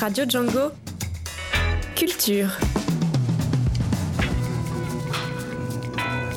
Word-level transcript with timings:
Radio 0.00 0.24
Django. 0.26 0.70
Culture. 1.94 2.48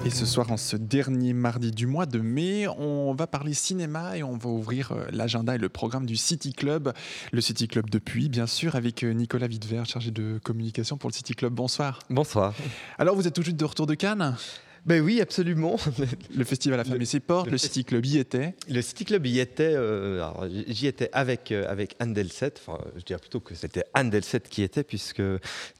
Et 0.06 0.10
ce 0.10 0.26
soir, 0.26 0.52
en 0.52 0.58
ce 0.58 0.76
dernier 0.76 1.32
mardi 1.32 1.72
du 1.72 1.88
mois 1.88 2.06
de 2.06 2.20
mai, 2.20 2.68
on 2.68 3.14
va 3.14 3.26
parler 3.26 3.54
cinéma 3.54 4.18
et 4.18 4.24
on 4.24 4.36
va 4.36 4.50
ouvrir 4.50 4.92
euh, 4.92 5.06
l'agenda 5.14 5.56
et 5.56 5.58
le 5.58 5.70
programme 5.70 6.06
du 6.06 6.18
City 6.18 6.52
Club. 6.52 6.92
Le 7.32 7.40
City 7.40 7.70
Club 7.70 7.90
depuis, 7.90 8.28
bien 8.28 8.48
sûr, 8.48 8.76
avec 8.76 9.02
euh, 9.06 9.14
Nicolas 9.14 9.48
Wittver, 9.48 9.84
chargé 9.86 10.12
de 10.12 10.42
communication 10.44 10.98
pour 10.98 11.10
le 11.10 11.14
City 11.14 11.34
Club. 11.34 11.54
Bonsoir. 11.54 12.00
Bonsoir. 12.10 12.54
Alors, 12.98 13.16
vous 13.16 13.28
êtes 13.28 13.34
tout 13.34 13.44
juste 13.44 13.56
de 13.56 13.66
retour 13.66 13.88
de 13.88 13.94
Cannes? 13.94 14.36
Ben 14.86 15.02
oui, 15.02 15.22
absolument. 15.22 15.78
Le 16.36 16.44
festival 16.44 16.78
a 16.80 16.84
fermé 16.84 17.06
ses 17.06 17.22
portes, 17.22 17.50
le, 17.50 17.58
City 17.58 17.86
Club 17.86 18.06
y 18.06 18.18
était. 18.18 18.54
Le 18.70 18.82
City 18.82 19.06
Club 19.06 19.26
y 19.26 19.40
était. 19.40 19.74
Euh, 19.76 20.22
j'y 20.68 20.88
étais 20.88 21.10
avec 21.14 21.54
euh, 21.54 21.70
avec 21.70 21.96
Anne 22.00 22.14
Delset. 22.14 22.56
Enfin, 22.58 22.84
je 22.98 23.04
dirais 23.04 23.20
plutôt 23.20 23.40
que 23.40 23.56
c'était 23.56 23.86
Anne 23.94 24.10
Delset 24.10 24.42
qui 24.42 24.62
était, 24.62 24.84
puisque 24.84 25.22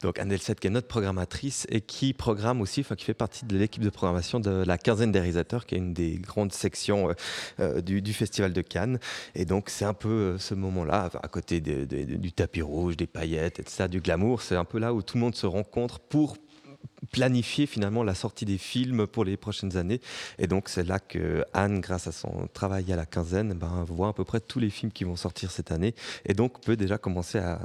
donc 0.02 0.18
Anne 0.18 0.28
Delset 0.28 0.54
qui 0.54 0.68
est 0.68 0.70
notre 0.70 0.88
programmatrice 0.88 1.66
et 1.68 1.82
qui 1.82 2.14
programme 2.14 2.62
aussi, 2.62 2.80
enfin 2.80 2.94
qui 2.94 3.04
fait 3.04 3.12
partie 3.12 3.44
de 3.44 3.58
l'équipe 3.58 3.82
de 3.82 3.90
programmation 3.90 4.40
de 4.40 4.64
la 4.66 4.78
quinzaine 4.78 5.12
des 5.12 5.20
réalisateurs, 5.20 5.66
qui 5.66 5.74
est 5.74 5.78
une 5.78 5.92
des 5.92 6.14
grandes 6.14 6.52
sections 6.52 7.14
euh, 7.60 7.82
du, 7.82 8.00
du, 8.00 8.14
festival 8.14 8.54
de 8.54 8.62
Cannes. 8.62 8.98
Et 9.34 9.44
donc 9.44 9.68
c'est 9.68 9.84
un 9.84 9.94
peu 9.94 10.38
ce 10.38 10.54
moment-là, 10.54 11.10
à 11.22 11.28
côté 11.28 11.60
du 11.60 12.32
tapis 12.32 12.62
rouge, 12.62 12.96
des 12.96 13.06
paillettes, 13.06 13.60
etc., 13.60 13.86
du 13.88 14.00
glamour. 14.00 14.40
C'est 14.40 14.56
un 14.56 14.64
peu 14.64 14.78
là 14.78 14.94
où 14.94 15.02
tout 15.02 15.18
le 15.18 15.20
monde 15.20 15.34
se 15.34 15.46
rencontre 15.46 16.00
pour 16.00 16.38
planifier 17.10 17.66
finalement 17.66 18.02
la 18.02 18.14
sortie 18.14 18.44
des 18.44 18.58
films 18.58 19.06
pour 19.06 19.24
les 19.24 19.36
prochaines 19.36 19.76
années. 19.76 20.00
Et 20.38 20.46
donc 20.46 20.68
c'est 20.68 20.84
là 20.84 20.98
que 20.98 21.44
Anne, 21.52 21.80
grâce 21.80 22.06
à 22.06 22.12
son 22.12 22.48
travail 22.52 22.92
à 22.92 22.96
la 22.96 23.06
quinzaine, 23.06 23.54
ben, 23.54 23.84
voit 23.86 24.08
à 24.08 24.12
peu 24.12 24.24
près 24.24 24.40
tous 24.40 24.58
les 24.58 24.70
films 24.70 24.92
qui 24.92 25.04
vont 25.04 25.16
sortir 25.16 25.50
cette 25.50 25.72
année 25.72 25.94
et 26.26 26.34
donc 26.34 26.60
peut 26.60 26.76
déjà 26.76 26.98
commencer 26.98 27.38
à, 27.38 27.58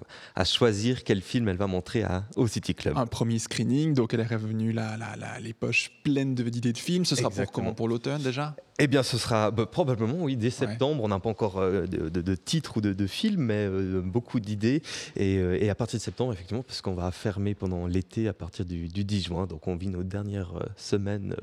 choisir 0.46 1.04
quel 1.04 1.22
film 1.22 1.48
elle 1.50 1.58
va 1.58 1.68
montrer 1.68 2.04
à, 2.04 2.24
au 2.36 2.48
City 2.48 2.74
Club. 2.74 2.98
Un 2.98 3.06
premier 3.06 3.40
screening, 3.40 3.94
donc 3.94 4.14
elle 4.14 4.22
est 4.22 4.26
revenue 4.26 4.72
là, 4.72 4.98
les 5.42 5.54
poches 5.54 5.92
pleines 6.04 6.34
d'idées 6.34 6.74
de, 6.74 6.78
films. 6.78 7.06
Ce 7.06 7.16
sera 7.16 7.30
pour 7.30 7.52
comment 7.52 7.74
Pour 7.74 7.88
l'automne 7.88 8.22
déjà? 8.22 8.56
Eh 8.82 8.88
bien, 8.88 9.04
ce 9.04 9.18
sera 9.18 9.52
bah, 9.52 9.66
probablement, 9.66 10.16
oui, 10.20 10.38
dès 10.38 10.50
septembre. 10.50 11.04
On 11.04 11.10
n'a 11.10 11.20
pas 11.20 11.30
encore 11.30 11.58
euh, 11.58 11.86
de, 11.86 12.08
de, 12.10 12.36
titres 12.36 12.78
ou 12.78 12.82
de, 12.82 12.94
de 12.94 13.08
films, 13.08 13.42
mais 13.42 13.68
euh, 13.68 14.02
beaucoup 14.02 14.40
d'idées. 14.40 14.82
Euh, 15.20 15.58
et, 15.60 15.70
à 15.70 15.76
partir 15.76 16.00
de 16.00 16.04
septembre, 16.04 16.32
effectivement, 16.32 16.64
parce 16.64 16.82
qu'on 16.82 16.94
va 16.94 17.12
fermer 17.12 17.56
pendant 17.56 17.88
l'été 17.88 18.30
à 18.30 18.34
partir 18.34 18.64
du, 18.64 18.88
du, 18.88 19.04
10 19.04 19.24
juin. 19.24 19.29
Donc, 19.30 19.68
on 19.68 19.76
vit 19.76 19.90
nos 19.90 20.04
dernières 20.04 20.54
semaines 20.76 21.36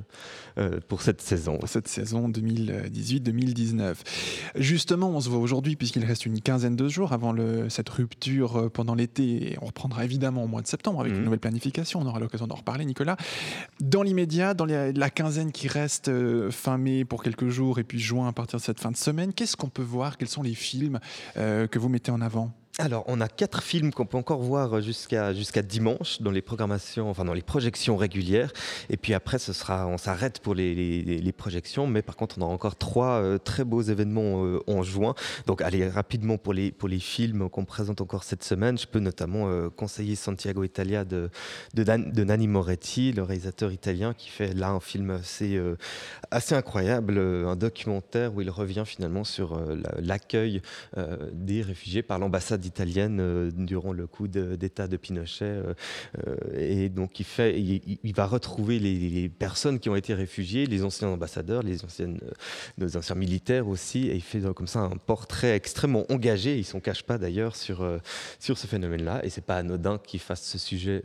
pour 0.88 1.02
cette 1.02 1.20
saison. 1.20 1.58
Cette 1.66 1.88
saison 1.88 2.28
2018-2019. 2.28 3.96
Justement, 4.56 5.10
on 5.10 5.20
se 5.20 5.28
voit 5.28 5.38
aujourd'hui, 5.38 5.76
puisqu'il 5.76 6.04
reste 6.04 6.26
une 6.26 6.40
quinzaine 6.40 6.76
de 6.76 6.88
jours 6.88 7.12
avant 7.12 7.32
le, 7.32 7.68
cette 7.68 7.88
rupture 7.88 8.70
pendant 8.72 8.94
l'été. 8.94 9.52
Et 9.52 9.58
on 9.60 9.66
reprendra 9.66 10.04
évidemment 10.04 10.44
au 10.44 10.48
mois 10.48 10.62
de 10.62 10.66
septembre 10.66 11.00
avec 11.00 11.12
une 11.12 11.18
mhm. 11.18 11.24
nouvelle 11.24 11.40
planification. 11.40 12.00
On 12.00 12.06
aura 12.06 12.20
l'occasion 12.20 12.46
d'en 12.46 12.56
reparler, 12.56 12.84
Nicolas. 12.84 13.16
Dans 13.80 14.02
l'immédiat, 14.02 14.54
dans 14.54 14.66
la 14.66 15.10
quinzaine 15.10 15.52
qui 15.52 15.68
reste 15.68 16.10
fin 16.50 16.78
mai 16.78 17.04
pour 17.04 17.22
quelques 17.22 17.48
jours 17.48 17.78
et 17.78 17.84
puis 17.84 17.98
juin 17.98 18.28
à 18.28 18.32
partir 18.32 18.58
de 18.58 18.64
cette 18.64 18.80
fin 18.80 18.90
de 18.90 18.96
semaine. 18.96 19.32
Qu'est-ce 19.32 19.56
qu'on 19.56 19.68
peut 19.68 19.82
voir? 19.82 20.16
Quels 20.18 20.28
sont 20.28 20.42
les 20.42 20.54
films 20.54 21.00
euh, 21.36 21.66
que 21.66 21.78
vous 21.78 21.88
mettez 21.88 22.10
en 22.10 22.20
avant? 22.20 22.52
Alors, 22.78 23.04
on 23.06 23.22
a 23.22 23.28
quatre 23.28 23.62
films 23.62 23.90
qu'on 23.90 24.04
peut 24.04 24.18
encore 24.18 24.42
voir 24.42 24.82
jusqu'à 24.82 25.32
jusqu'à 25.32 25.62
dimanche 25.62 26.20
dans 26.20 26.30
les 26.30 26.42
programmations, 26.42 27.08
enfin 27.08 27.24
dans 27.24 27.32
les 27.32 27.40
projections 27.40 27.96
régulières. 27.96 28.52
Et 28.90 28.98
puis 28.98 29.14
après, 29.14 29.38
ce 29.38 29.54
sera, 29.54 29.86
on 29.86 29.96
s'arrête 29.96 30.40
pour 30.40 30.54
les, 30.54 31.32
projections, 31.34 31.86
mais 31.86 32.02
par 32.02 32.16
contre, 32.16 32.36
on 32.38 32.42
a 32.42 32.44
encore 32.44 32.76
trois 32.76 33.22
euh, 33.22 33.38
très 33.38 33.64
beaux 33.64 33.80
événements 33.80 34.44
euh, 34.44 34.60
en 34.66 34.82
juin. 34.82 35.14
Donc, 35.46 35.62
allez 35.62 35.88
rapidement 35.88 36.36
pour 36.36 36.52
les 36.52 36.98
films 37.00 37.48
qu'on 37.48 37.64
présente 37.64 38.02
encore 38.02 38.24
cette 38.24 38.44
semaine. 38.44 38.76
Je 38.76 38.86
peux 38.86 38.98
notamment 38.98 39.48
euh, 39.48 39.70
conseiller 39.70 40.14
Santiago 40.14 40.62
Italia 40.62 41.06
de, 41.06 41.30
Nanni 41.74 42.46
Moretti, 42.46 43.12
le 43.12 43.22
réalisateur 43.22 43.72
italien, 43.72 44.12
qui 44.12 44.28
fait 44.28 44.52
là 44.52 44.68
un 44.68 44.80
film 44.80 45.12
assez 45.12 45.58
assez 46.30 46.54
incroyable, 46.54 47.18
un 47.18 47.56
documentaire 47.56 48.34
où 48.34 48.42
il 48.42 48.50
revient 48.50 48.84
finalement 48.84 49.24
sur 49.24 49.58
l'accueil 49.98 50.60
des 51.32 51.62
réfugiés 51.62 52.02
par 52.02 52.18
l'ambassade 52.18 52.65
italienne 52.66 53.18
euh, 53.20 53.50
durant 53.52 53.92
le 53.92 54.06
coup 54.06 54.28
d'État 54.28 54.88
de 54.88 54.96
Pinochet. 54.96 55.44
Euh, 55.44 55.74
euh, 56.26 56.36
et 56.54 56.88
donc, 56.88 57.20
il, 57.20 57.24
fait, 57.24 57.58
il, 57.58 58.14
va 58.14 58.26
retrouver 58.26 58.78
les, 58.78 59.28
personnes 59.28 59.78
qui 59.80 59.88
ont 59.88 59.96
été 59.96 60.14
réfugiées, 60.14 60.66
les 60.66 60.84
anciens 60.84 61.08
ambassadeurs, 61.08 61.62
les 61.62 61.84
anciennes, 61.84 62.18
nos 62.78 62.96
anciens 62.96 63.16
militaires 63.16 63.68
aussi. 63.68 64.08
Et 64.08 64.14
il 64.14 64.22
fait 64.22 64.40
comme 64.54 64.66
ça 64.66 64.80
un 64.80 64.96
portrait 64.96 65.54
extrêmement 65.54 66.04
engagé. 66.10 66.58
Il 66.58 66.64
s'en 66.64 66.80
cache 66.80 67.02
pas 67.02 67.18
d'ailleurs 67.18 67.56
sur, 67.56 67.86
sur 68.38 68.58
ce 68.58 68.66
phénomène-là. 68.66 69.24
Et 69.24 69.30
c'est 69.30 69.44
pas 69.44 69.56
anodin 69.56 69.98
qu'il 69.98 70.20
fasse 70.20 70.42
ce 70.42 70.58
sujet, 70.58 71.02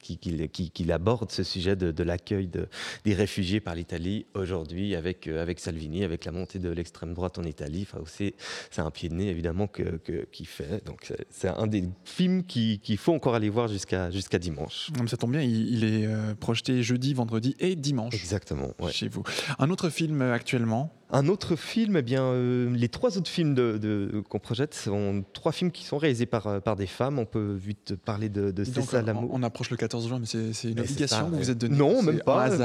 qu'il 0.00 0.92
aborde 0.92 1.30
ce 1.30 1.42
sujet 1.42 1.76
de, 1.76 2.02
l'accueil 2.02 2.46
de, 2.46 2.68
des 3.04 3.14
réfugiés 3.14 3.60
par 3.60 3.74
l'Italie 3.74 4.26
aujourd'hui 4.34 4.94
avec, 4.94 5.26
avec 5.26 5.60
Salvini, 5.60 6.04
avec 6.04 6.24
la 6.24 6.32
montée 6.32 6.58
de 6.58 6.70
l'extrême 6.70 7.14
droite 7.14 7.38
en 7.38 7.44
Italie. 7.44 7.86
Enfin, 7.90 8.02
c'est 8.06 8.80
un 8.80 8.90
pied 8.90 9.08
de 9.08 9.14
nez 9.14 9.28
évidemment 9.28 9.66
qu'il 9.66 9.98
que, 10.04 10.26
fait 10.44 10.71
donc 10.84 11.12
c'est 11.30 11.48
un 11.48 11.66
des 11.66 11.84
films 12.04 12.44
qu'il 12.44 12.98
faut 12.98 13.12
encore 13.12 13.34
aller 13.34 13.48
voir 13.48 13.68
jusqu'à 13.68 14.10
jusqu'à 14.10 14.38
dimanche. 14.38 14.90
Ça 15.06 15.16
tombe 15.16 15.32
bien, 15.32 15.42
il, 15.42 15.84
est 15.84 16.06
euh, 16.06 16.34
projeté 16.34 16.82
jeudi, 16.82 17.14
vendredi 17.14 17.54
et 17.58 17.76
dimanche. 17.76 18.14
Exactement. 18.14 18.70
Chez 18.90 19.08
vous. 19.08 19.22
Un 19.58 19.70
autre 19.70 19.88
film 19.90 20.22
euh, 20.22 20.32
actuellement 20.32 20.92
un 21.12 21.28
autre 21.28 21.56
film, 21.56 21.98
eh 21.98 22.02
bien, 22.02 22.24
euh, 22.24 22.74
les 22.74 22.88
trois 22.88 23.18
autres 23.18 23.28
films 23.28 23.54
de, 23.54 23.76
de, 23.76 24.22
qu'on 24.30 24.38
projette 24.38 24.72
sont 24.74 25.22
trois 25.34 25.52
films 25.52 25.70
qui 25.70 25.84
sont 25.84 25.98
réalisés 25.98 26.24
par, 26.24 26.46
euh, 26.46 26.60
par 26.60 26.74
des 26.74 26.86
femmes. 26.86 27.18
On 27.18 27.26
peut 27.26 27.52
vite 27.52 27.94
parler 27.96 28.30
de, 28.30 28.50
de 28.50 28.64
ça 28.64 29.02
l'amour. 29.02 29.30
On, 29.30 29.42
approche 29.42 29.68
le 29.70 29.76
14 29.76 30.08
juin, 30.08 30.18
mais 30.18 30.26
c'est, 30.26 30.70
une 30.70 30.80
obligation 30.80 31.28
vous 31.28 31.50
êtes 31.50 31.58
donné 31.58 31.76
Non, 31.76 32.02
même 32.02 32.20
pas. 32.20 32.48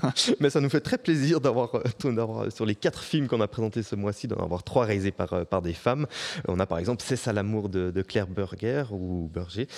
Mais, 0.40 0.48
ça 0.48 0.60
nous 0.60 0.70
fait 0.70 0.80
très 0.80 0.96
plaisir 0.96 1.40
d'avoir, 1.40 1.74
euh, 1.74 2.12
d'avoir, 2.12 2.50
sur 2.50 2.64
les 2.64 2.74
quatre 2.74 3.02
films 3.02 3.28
qu'on 3.28 3.42
a 3.42 3.48
présentés 3.48 3.82
ce 3.82 3.94
mois-ci, 3.94 4.26
d'en 4.26 4.42
avoir 4.42 4.62
trois 4.62 4.86
réalisés 4.86 5.10
par, 5.10 5.44
par 5.46 5.60
des 5.60 5.74
femmes. 5.74 6.06
On 6.48 6.58
a 6.60 6.66
par 6.66 6.78
exemple 6.78 7.02
C'est 7.06 7.16
ça 7.16 7.32
l'amour 7.32 7.68
de, 7.68 8.02
Claire 8.02 8.26
Burger 8.26 8.84
ou 8.90 9.30
Berger, 9.32 9.68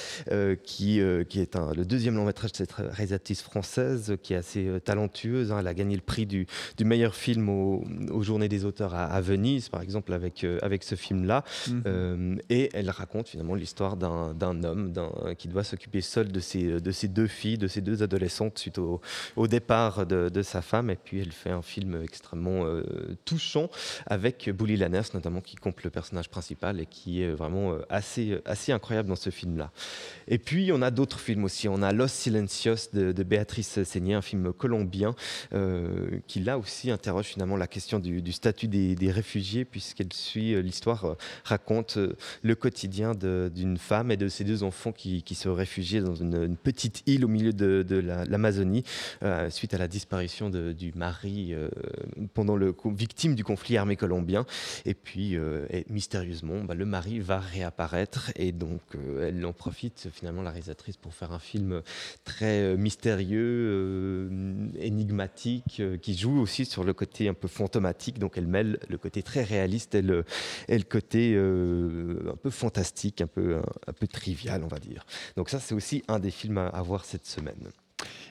qui, 0.63 1.01
qui 1.29 1.41
est 1.41 1.57
un, 1.57 1.73
le 1.73 1.85
deuxième 1.85 2.15
long 2.15 2.25
métrage 2.25 2.53
de 2.53 2.57
cette 2.59 2.73
réalisatrice 2.73 3.43
française 3.43 4.17
qui 4.23 4.35
est 4.35 4.37
assez 4.37 4.69
talentueuse. 4.85 5.51
Hein. 5.51 5.59
Elle 5.59 5.67
a 5.67 5.75
gagné 5.75 5.97
le 5.97 6.03
prix 6.03 6.27
du, 6.27 6.47
du 6.77 6.85
meilleur 6.85 7.17
film 7.17 7.49
au 7.49 7.72
aux, 8.11 8.23
Journées 8.23 8.49
des 8.49 8.65
auteurs 8.65 8.95
à, 8.95 9.21
Venise, 9.21 9.69
par 9.69 9.83
exemple, 9.83 10.13
avec, 10.13 10.45
euh, 10.45 10.59
avec 10.63 10.85
ce 10.85 10.95
film-là. 10.95 11.45
Mhm. 11.69 11.83
Euh, 11.87 12.37
et 12.51 12.71
elle 12.73 12.91
raconte 12.91 13.29
finalement 13.29 13.55
l'histoire 13.55 13.97
d'un 13.97 14.65
homme 14.65 14.93
qui 15.39 15.49
doit 15.49 15.65
s'occuper 15.65 16.01
seul 16.01 16.31
de 16.31 16.41
ses, 16.41 16.81
de 16.81 16.91
ses 16.91 17.09
deux 17.09 17.27
filles, 17.27 17.59
de 17.59 17.69
ses 17.69 17.81
deux 17.81 18.03
adolescentes 18.03 18.59
suite 18.59 18.79
au, 18.79 19.01
au 19.37 19.47
départ 19.47 20.07
de, 20.07 20.29
de, 20.29 20.43
sa 20.43 20.63
femme. 20.63 20.91
Et 20.91 20.97
puis 20.97 21.21
elle 21.21 21.33
fait 21.33 21.51
un 21.51 21.63
film 21.63 22.01
extrêmement 22.03 22.65
euh, 22.65 22.83
touchant 23.25 23.69
avec 24.07 24.51
Bully 24.51 24.77
Lanners, 24.77 25.11
notamment, 25.15 25.41
qui 25.41 25.57
compte 25.57 25.83
le 25.83 25.91
personnage 25.91 26.29
principal 26.29 26.81
et 26.81 26.87
qui 26.87 27.23
est 27.23 27.31
vraiment 27.31 27.77
assez, 27.89 28.39
assez 28.45 28.73
incroyable 28.73 29.09
dans 29.09 29.17
ce 29.17 29.31
film-là. 29.31 29.71
Et 30.29 30.39
puis 30.39 30.71
on 30.73 30.83
a 30.83 30.91
d'autres 30.91 31.21
films 31.21 31.45
aussi. 31.45 31.69
On 31.69 31.83
a 31.83 31.93
Los 31.93 32.09
Silencios 32.09 32.91
de, 32.93 33.13
de 33.13 33.23
Béatrice 33.23 33.83
Seigné, 33.83 34.15
un 34.15 34.23
film 34.23 34.53
colombien 34.53 35.15
qui 36.27 36.41
là 36.41 36.59
aussi 36.59 36.91
interroge 36.91 37.27
finalement 37.27 37.57
la 37.63 37.69
question 37.69 38.01
du, 38.01 38.33
statut 38.33 38.67
des, 38.67 39.11
réfugiés, 39.13 39.65
puisqu'elle 39.65 40.13
suit 40.13 40.55
euh, 40.55 40.63
l'histoire, 40.63 41.05
euh, 41.05 41.15
raconte 41.45 41.97
euh, 41.97 42.17
le 42.43 42.57
quotidien 42.57 43.13
d'une 43.15 43.79
femme 43.79 44.11
et 44.11 44.17
de 44.17 44.27
ses 44.29 44.43
deux 44.43 44.65
enfants 44.65 44.91
qui, 44.91 45.23
se 45.33 45.49
réfugiaient 45.49 46.01
dans 46.01 46.17
une, 46.17 46.57
petite 46.57 47.05
île 47.07 47.25
au 47.25 47.29
milieu 47.29 47.53
de, 47.53 47.97
l'Amazonie 48.29 48.85
suite 49.49 49.75
à 49.75 49.79
la 49.79 49.89
disparition 49.89 50.51
du 50.51 50.93
mari 50.95 51.55
pendant 52.35 52.57
le 52.57 52.75
victime 52.85 53.35
du 53.35 53.45
conflit 53.45 53.77
armé 53.77 53.97
colombien. 53.97 54.45
Et 54.85 54.95
puis, 54.95 55.37
mystérieusement, 55.89 56.65
bah, 56.65 56.75
le 56.75 56.85
mari 56.85 57.21
va 57.21 57.39
réapparaître 57.39 58.31
et 58.37 58.53
donc 58.53 58.81
elle 59.21 59.45
en 59.47 59.53
profite 59.53 60.09
finalement 60.13 60.43
la 60.43 60.51
réalisatrice 60.51 60.97
pour 60.97 61.15
faire 61.15 61.33
un 61.33 61.39
film 61.39 61.83
très 62.25 62.77
mystérieux, 62.77 64.29
énigmatique, 64.79 65.83
qui 66.03 66.17
joue 66.17 66.41
aussi 66.41 66.65
sur 66.65 66.85
le 66.85 66.93
côté 66.93 67.29
un 67.29 67.35
peu 67.35 67.49
fantomatique, 67.53 68.19
donc 68.19 68.37
elle 68.37 68.47
mêle 68.47 68.79
le 68.89 68.99
côté 68.99 69.23
très 69.23 69.43
réaliste 69.43 69.95
et 69.95 70.03
le, 70.03 70.25
côté 70.89 71.35
euh, 71.35 72.33
un 72.33 72.37
peu 72.37 72.51
fantastique, 72.51 73.21
un 73.21 73.27
peu, 73.27 73.59
un, 73.87 73.93
peu 73.93 74.07
trivial, 74.07 74.63
on 74.65 74.69
va 74.69 74.79
dire. 74.79 75.05
Donc 75.37 75.51
ça, 75.51 75.61
c'est 75.61 75.75
aussi 75.75 76.03
un 76.09 76.19
des 76.19 76.31
films 76.31 76.59
à 76.59 76.83
voir 76.83 77.05
cette 77.05 77.27
semaine. 77.27 77.71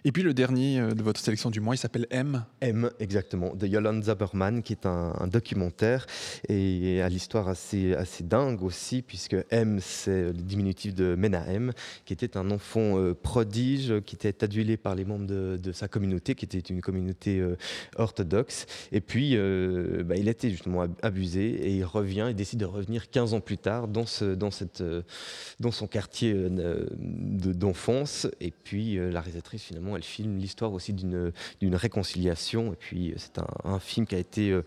Et 0.04 0.12
puis 0.12 0.24
le 0.24 0.34
dernier 0.34 0.80
euh, 0.80 0.94
de 0.94 1.04
votre 1.04 1.20
sélection 1.20 1.52
du 1.52 1.60
mois, 1.60 1.76
il 1.76 1.78
s'appelle 1.78 2.08
M. 2.10 2.44
M, 2.62 2.90
exactement, 3.00 3.54
de 3.54 3.68
Yolande 3.68 4.04
Zaberman, 4.04 4.64
qui 4.64 4.74
est 4.74 4.88
un, 4.88 5.28
documentaire 5.28 6.08
et 6.50 7.02
à 7.02 7.10
l'histoire 7.10 7.48
assez, 7.48 7.96
dingue 8.22 8.64
aussi, 8.64 9.04
puisque 9.04 9.36
M, 9.52 9.80
c'est 9.80 10.24
le 10.24 10.34
diminutif 10.34 10.96
de 10.96 11.14
Menahem, 11.16 11.72
qui 12.06 12.14
était 12.14 12.36
un 12.36 12.50
enfant 12.50 12.98
euh, 12.98 13.14
prodige, 13.14 14.02
qui 14.06 14.16
était 14.16 14.44
adulé 14.44 14.76
par 14.76 14.96
les 14.96 15.06
membres 15.06 15.28
de, 15.28 15.72
sa 15.72 15.88
communauté, 15.88 16.34
qui 16.34 16.46
était 16.46 16.58
une 16.60 16.82
communauté 16.82 17.40
euh, 17.40 17.56
orthodoxe. 17.96 18.66
Et 18.92 19.02
puis, 19.02 19.38
bah, 20.04 20.16
il 20.16 20.28
été 20.28 20.50
justement 20.50 20.86
abusé 21.02 21.44
et 21.44 21.76
il 21.76 21.84
revient, 21.84 22.28
il 22.30 22.36
décide 22.36 22.60
de 22.60 22.66
revenir 22.66 23.10
15 23.10 23.34
ans 23.34 23.40
plus 23.40 23.58
tard 23.58 23.88
dans, 23.88 24.06
dans, 24.36 24.52
cette, 24.52 24.84
dans 25.60 25.72
son 25.72 25.88
quartier 25.88 26.34
d'enfance. 26.50 28.28
Et 28.40 28.52
puis, 28.52 28.96
la 28.96 29.22
réalisatrice, 29.22 29.64
finalement, 29.64 29.91
elle 29.96 30.04
filme 30.04 30.38
l'histoire 30.38 30.74
aussi 30.74 30.94
d'une 30.94 31.32
réconciliation. 31.76 32.74
Et 32.74 32.76
puis, 32.76 33.14
c'est 33.18 33.40
un, 33.40 33.48
un, 33.64 33.80
film 33.80 34.06
qui 34.06 34.16
a 34.16 34.20
été 34.20 34.52
euh, 34.52 34.64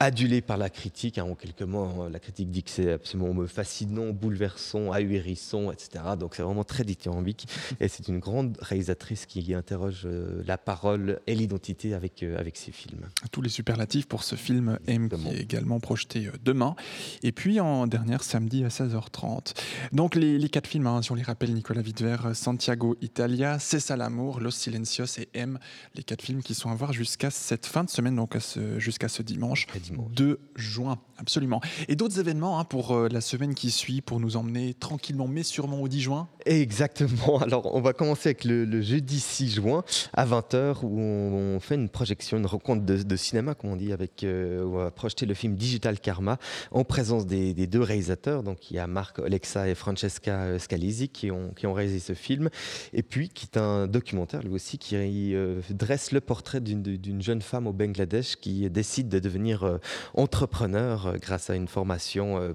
adulé 0.00 0.40
par 0.40 0.56
la 0.56 0.70
critique. 0.70 1.18
Hein, 1.18 1.24
en 1.24 1.34
quelques 1.34 1.62
mots, 1.62 1.84
hein. 1.84 2.08
la 2.10 2.18
critique 2.18 2.50
dit 2.50 2.62
que 2.62 2.70
c'est 2.70 2.92
absolument 2.92 3.46
fascinant, 3.46 4.10
bouleversant, 4.10 4.92
ahurissant, 4.92 5.72
etc. 5.72 6.04
Donc 6.18 6.34
c'est 6.34 6.42
vraiment 6.42 6.64
très 6.64 6.84
dithyrambique. 6.84 7.46
Et 7.80 7.88
c'est 7.88 8.08
une 8.08 8.18
grande 8.18 8.56
réalisatrice 8.60 9.26
qui 9.26 9.54
interroge 9.54 10.02
euh, 10.04 10.42
la 10.46 10.58
parole 10.58 11.20
et 11.26 11.34
l'identité 11.34 11.94
avec, 11.94 12.22
euh, 12.22 12.38
avec 12.38 12.56
ses 12.56 12.72
films. 12.72 13.06
Tous 13.32 13.42
les 13.42 13.48
superlatifs 13.48 14.06
pour 14.06 14.22
ce 14.22 14.36
film 14.36 14.78
M 14.86 15.08
qui 15.08 15.28
est 15.28 15.40
également 15.40 15.80
projeté 15.80 16.26
euh, 16.26 16.32
demain. 16.44 16.74
Et 17.22 17.32
puis 17.32 17.60
en 17.60 17.86
dernière, 17.86 18.22
samedi 18.22 18.64
à 18.64 18.68
16h30. 18.68 19.54
Donc 19.92 20.14
les, 20.14 20.38
les 20.38 20.48
quatre 20.48 20.66
films, 20.66 20.86
hein, 20.86 21.02
si 21.02 21.12
on 21.12 21.14
les 21.14 21.22
rappelle, 21.22 21.52
Nicolas 21.54 21.82
Vidver, 21.82 22.16
Santiago 22.34 22.96
Italia, 23.00 23.58
C'est 23.58 23.80
ça 23.80 23.96
l'amour, 23.96 24.40
Los 24.40 24.50
Silencios 24.54 25.18
et 25.18 25.28
M, 25.34 25.58
les 25.94 26.02
quatre 26.02 26.22
films 26.22 26.42
qui 26.42 26.54
sont 26.54 26.70
à 26.70 26.74
voir 26.74 26.92
jusqu'à 26.92 27.30
cette 27.30 27.66
fin 27.66 27.84
de 27.84 27.90
semaine, 27.90 28.16
donc 28.16 28.36
jusqu'à 28.78 29.08
ce 29.08 29.22
dimanche. 29.22 29.66
2 30.14 30.40
juin, 30.56 30.98
absolument. 31.18 31.60
Et 31.88 31.96
d'autres 31.96 32.18
événements 32.20 32.58
hein, 32.58 32.64
pour 32.64 32.92
euh, 32.92 33.08
la 33.08 33.20
semaine 33.20 33.54
qui 33.54 33.70
suit, 33.70 34.00
pour 34.00 34.20
nous 34.20 34.36
emmener 34.36 34.74
tranquillement 34.74 35.28
mais 35.28 35.42
sûrement 35.42 35.80
au 35.80 35.88
10 35.88 36.00
juin 36.00 36.28
Exactement. 36.46 37.38
Alors, 37.42 37.74
on 37.74 37.80
va 37.80 37.92
commencer 37.92 38.30
avec 38.30 38.44
le, 38.44 38.82
jeudi 38.82 39.20
6 39.20 39.54
juin 39.54 39.84
à 40.12 40.26
20h 40.26 40.78
où 40.82 40.98
on, 40.98 41.60
fait 41.60 41.74
une 41.74 41.88
projection, 41.88 42.36
une 42.36 42.46
rencontre 42.46 42.84
de, 42.84 43.16
cinéma, 43.16 43.54
comme 43.54 43.70
on 43.70 43.76
dit, 43.76 43.92
avec, 43.92 44.24
euh, 44.24 44.64
on 44.64 44.76
va 44.76 44.90
projeter 44.90 45.26
le 45.26 45.34
film 45.34 45.54
Digital 45.54 45.98
Karma 46.00 46.38
en 46.70 46.84
présence 46.84 47.26
des, 47.26 47.54
deux 47.66 47.80
réalisateurs. 47.80 48.42
Donc, 48.42 48.70
il 48.70 48.76
y 48.76 48.78
a 48.78 48.86
Marc 48.86 49.18
Alexa 49.18 49.68
et 49.68 49.74
Francesca 49.74 50.42
euh, 50.42 50.58
Scalisi 50.58 51.08
qui 51.08 51.30
ont, 51.30 51.52
qui 51.56 51.66
ont 51.66 51.72
réalisé 51.72 51.98
ce 51.98 52.14
film. 52.14 52.50
Et 52.92 53.02
puis, 53.02 53.28
qui 53.28 53.46
est 53.46 53.58
un 53.58 53.86
documentaire, 53.86 54.42
aussi, 54.52 54.78
qui 54.78 55.34
dresse 55.70 56.12
le 56.12 56.20
portrait 56.20 56.60
d'une 56.60 57.22
jeune 57.22 57.42
femme 57.42 57.66
au 57.66 57.72
Bangladesh 57.72 58.36
qui 58.36 58.68
décide 58.70 59.08
de 59.08 59.18
devenir 59.18 59.64
euh, 59.64 59.78
entrepreneur 60.14 61.06
euh, 61.06 61.16
grâce 61.20 61.50
à 61.50 61.54
une 61.54 61.68
formation 61.68 62.38
euh, 62.38 62.52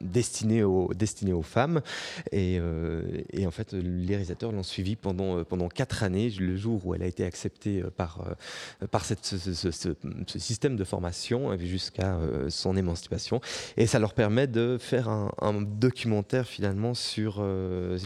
destinée 0.00 0.62
aux, 0.62 0.92
destinée 0.94 1.32
aux 1.32 1.42
femmes. 1.42 1.80
Et, 2.32 2.60
en 2.60 3.50
fait, 3.50 3.72
les 3.72 4.14
réalisateurs 4.14 4.52
l'ont 4.52 4.62
suivi 4.62 4.96
pendant, 4.96 5.44
pendant 5.44 5.68
quatre 5.68 6.02
années, 6.02 6.30
le 6.30 6.56
jour 6.56 6.86
où 6.86 6.94
elle 6.94 7.02
a 7.02 7.06
été 7.06 7.24
acceptée 7.24 7.82
par, 7.96 8.24
par 8.90 9.04
ce, 9.04 9.14
système 10.38 10.76
de 10.76 10.84
formation 10.84 11.56
jusqu'à 11.58 12.18
son 12.48 12.76
émancipation. 12.76 13.40
Et 13.76 13.86
ça 13.86 13.98
leur 13.98 14.14
permet 14.14 14.46
de 14.46 14.78
faire 14.80 15.08
un 15.08 15.62
documentaire 15.62 16.46
finalement 16.46 16.94
sur 16.94 17.44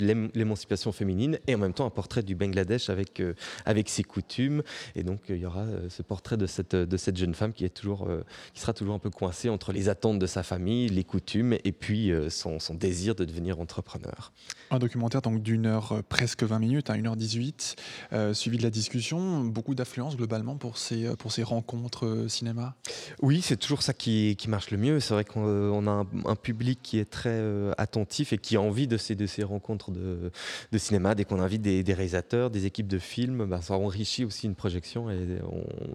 l'émancipation 0.01 0.93
féminine 0.93 1.39
et 1.47 1.55
en 1.55 1.59
même 1.59 1.73
temps 1.73 1.87
un 1.87 1.91
portrait 1.91 2.23
du 2.23 2.35
Bangladesh 2.35 2.91
avec, 2.91 3.18
avec 3.65 3.89
ses 3.89 4.05
coutumes. 4.05 4.63
Et 4.95 5.03
donc, 5.03 5.21
il 5.29 5.37
y 5.37 5.47
aura 5.47 5.67
ce 5.89 6.03
portrait 6.03 6.37
de 6.37 6.47
cette, 6.47 6.75
de 6.75 6.97
cette 6.97 7.17
jeune 7.17 7.35
femme 7.35 7.53
qui 7.53 7.65
est 7.65 7.69
toujours, 7.69 8.09
qui 8.55 8.61
sera 8.61 8.73
toujours 8.73 8.95
un 8.95 8.99
peu 8.99 9.11
coincé 9.11 9.49
entre 9.49 9.73
les 9.73 9.89
attentes 9.89 10.19
de 10.19 10.27
sa 10.27 10.43
famille, 10.43 10.89
les 10.89 11.05
coutumes 11.05 11.57
et 11.65 11.73
puis 11.73 12.13
euh, 12.13 12.31
son, 12.31 12.59
désir 12.75 13.15
de 13.15 13.25
devenir 13.25 13.61
entrepreneur. 13.61 14.33
Un 14.71 14.79
documentaire 14.79 15.23
donc 15.23 15.43
d'une 15.43 15.67
heure, 15.67 15.93
euh, 15.93 16.03
presque 16.07 16.43
20 16.43 16.59
minutes, 16.59 16.91
à 16.91 16.95
1h18, 16.95 17.77
euh, 18.13 18.35
suivi 18.35 18.59
de 18.59 18.63
la 18.63 18.71
discussion. 18.71 19.41
Beaucoup 19.45 19.75
d'affluence 19.75 20.17
globalement 20.17 20.57
pour 20.57 20.79
ces, 20.79 21.17
pour 21.17 21.33
ces 21.33 21.43
rencontres 21.43 22.27
cinéma? 22.29 22.77
Oui, 23.23 23.41
c'est 23.43 23.57
toujours 23.57 23.83
ça 23.83 23.93
qui, 23.93 24.37
qui, 24.37 24.49
marche 24.49 24.71
le 24.71 24.79
mieux. 24.79 25.01
C'est 25.01 25.15
vrai 25.15 25.25
qu'on 25.25 25.87
a 25.87 25.91
un, 25.91 26.37
public 26.37 26.81
qui 26.83 26.99
est 26.99 27.11
très 27.11 27.41
attentif 27.77 28.33
et 28.33 28.39
qui 28.39 28.57
a 28.57 28.61
envie 28.61 28.87
de 28.87 28.97
ces, 28.97 29.15
de 29.15 29.27
ces 29.27 29.43
rencontres 29.43 29.91
de, 29.91 30.31
de 30.71 30.79
cinéma. 30.79 31.15
Dès 31.15 31.25
qu'on 31.25 31.41
invite 31.41 31.63
des, 31.63 31.83
réalisateurs, 31.95 32.51
des 32.51 32.67
équipes 32.67 32.87
de 32.87 32.98
films, 32.99 33.47
ben, 33.47 33.61
ça 33.61 33.75
enrichit 33.75 34.25
aussi 34.25 34.47
une 34.47 34.55
projection 34.55 35.11
et 35.11 35.39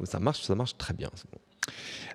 ça, 0.03 0.19
marche, 0.19 0.41
ça 0.41 0.55
marche 0.55 0.77
très 0.77 0.93
bien. 0.93 1.09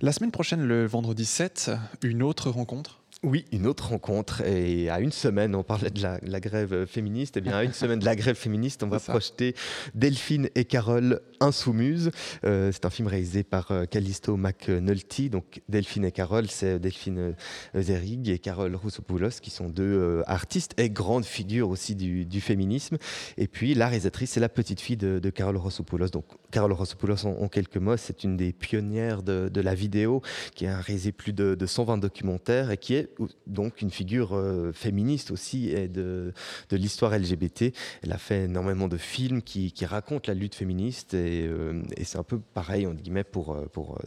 La 0.00 0.12
semaine 0.12 0.30
prochaine, 0.30 0.62
le 0.62 0.86
vendredi 0.86 1.24
7, 1.24 1.70
une 2.02 2.22
autre 2.22 2.50
rencontre 2.50 3.00
oui, 3.24 3.44
une 3.50 3.66
autre 3.66 3.88
rencontre. 3.88 4.42
Et 4.42 4.88
à 4.90 5.00
une 5.00 5.10
semaine, 5.10 5.56
on 5.56 5.64
parlait 5.64 5.90
de 5.90 6.00
la, 6.00 6.40
grève 6.40 6.86
féministe. 6.86 7.36
Et 7.36 7.40
eh 7.40 7.42
bien, 7.42 7.56
à 7.56 7.64
une 7.64 7.72
semaine 7.74 7.98
de 7.98 8.04
la 8.04 8.14
grève 8.14 8.36
féministe, 8.36 8.84
on 8.84 8.88
va 8.88 9.00
projeter 9.00 9.54
Delphine 9.94 10.48
et 10.54 10.64
Carole 10.64 11.20
Insoumuse. 11.40 12.12
Euh, 12.44 12.70
c'est 12.72 12.84
un 12.84 12.90
film 12.90 13.08
réalisé 13.08 13.42
par 13.42 13.72
euh, 13.72 13.86
Callisto 13.86 14.36
McNulty. 14.36 15.30
Donc, 15.30 15.62
Delphine 15.68 16.04
et 16.04 16.12
Carole, 16.12 16.46
c'est 16.48 16.78
Delphine 16.78 17.34
euh, 17.74 17.82
Zerig 17.82 18.28
et 18.28 18.38
Carole 18.38 18.76
Roussopoulos, 18.76 19.40
qui 19.42 19.50
sont 19.50 19.68
deux 19.68 20.22
artistes 20.26 20.74
et 20.78 20.88
grandes 20.88 21.24
figures 21.24 21.70
aussi 21.70 21.96
du, 21.96 22.40
féminisme. 22.40 22.98
Et 23.36 23.48
puis, 23.48 23.74
la 23.74 23.88
réalisatrice, 23.88 24.30
c'est 24.30 24.40
la 24.40 24.48
petite 24.48 24.80
fille 24.80 24.96
de, 24.96 25.30
Carole 25.30 25.56
Roussopoulos. 25.56 26.10
Donc, 26.10 26.24
Carole 26.52 26.72
Roussopoulos, 26.72 27.26
en, 27.26 27.48
quelques 27.48 27.78
mots, 27.78 27.96
c'est 27.96 28.22
une 28.22 28.36
des 28.36 28.52
pionnières 28.52 29.24
de, 29.24 29.60
la 29.60 29.74
vidéo, 29.74 30.22
qui 30.54 30.66
a 30.66 30.80
réalisé 30.80 31.10
plus 31.10 31.32
de, 31.32 31.56
de 31.56 31.66
120 31.66 31.98
documentaires 31.98 32.70
et 32.70 32.76
qui 32.76 32.94
est 32.94 33.07
donc 33.46 33.82
une 33.82 33.90
figure 33.90 34.34
euh, 34.34 34.72
féministe 34.72 35.30
aussi 35.30 35.70
et 35.70 35.88
de, 35.88 36.32
de 36.70 36.76
l'histoire 36.76 37.16
LGBT. 37.16 37.72
Elle 38.02 38.12
a 38.12 38.18
fait 38.18 38.44
énormément 38.44 38.88
de 38.88 38.96
films 38.96 39.42
qui, 39.42 39.72
racontent 39.84 40.24
la 40.28 40.34
lutte 40.34 40.54
féministe 40.54 41.14
et, 41.14 41.46
euh, 41.46 41.82
et 41.96 42.04
c'est 42.04 42.18
un 42.18 42.22
peu 42.22 42.38
pareil, 42.38 42.86
on 42.86 42.94
guillemets, 42.94 43.24
pour, 43.24 43.54
euh, 43.54 43.66